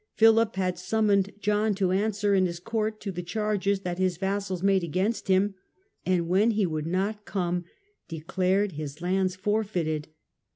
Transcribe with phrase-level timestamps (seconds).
[0.15, 4.63] Philip had summoned John to answer in his court to the charges that his vassals
[4.63, 5.53] made against him,
[6.07, 7.65] and when he would not come
[8.07, 10.07] declared his lands forfeited.